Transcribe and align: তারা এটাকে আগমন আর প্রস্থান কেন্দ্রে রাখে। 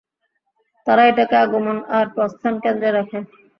তারা 0.87 1.03
এটাকে 1.07 1.35
আগমন 1.43 1.77
আর 1.97 2.05
প্রস্থান 2.15 2.53
কেন্দ্রে 2.63 2.89
রাখে। 2.91 3.19